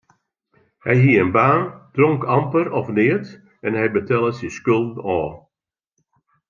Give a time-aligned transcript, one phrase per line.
[0.83, 1.63] Hy hie in baan,
[1.95, 3.27] dronk amper of neat
[3.65, 5.33] en hy betelle syn skulden ôf.